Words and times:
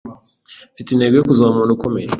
Mfite 0.73 0.89
intego 0.91 1.13
yo 1.17 1.25
kuzaba 1.29 1.51
umuntu 1.51 1.71
ukomeye 1.75 2.07